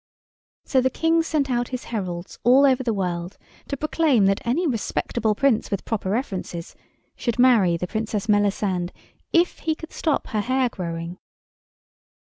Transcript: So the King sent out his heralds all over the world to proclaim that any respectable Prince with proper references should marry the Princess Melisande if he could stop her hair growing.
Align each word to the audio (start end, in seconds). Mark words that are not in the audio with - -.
So 0.65 0.81
the 0.81 0.89
King 0.89 1.21
sent 1.21 1.51
out 1.51 1.67
his 1.67 1.83
heralds 1.93 2.39
all 2.43 2.65
over 2.65 2.81
the 2.81 2.91
world 2.91 3.37
to 3.67 3.77
proclaim 3.77 4.25
that 4.25 4.41
any 4.43 4.65
respectable 4.65 5.35
Prince 5.35 5.69
with 5.69 5.85
proper 5.85 6.09
references 6.09 6.75
should 7.15 7.37
marry 7.37 7.77
the 7.77 7.85
Princess 7.85 8.27
Melisande 8.27 8.91
if 9.31 9.59
he 9.59 9.75
could 9.75 9.91
stop 9.91 10.25
her 10.29 10.41
hair 10.41 10.69
growing. 10.69 11.19